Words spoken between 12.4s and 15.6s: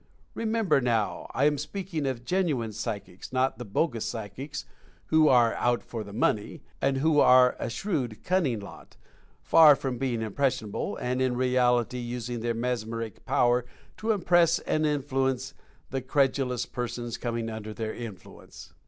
mesmeric power to impress and influence Dangers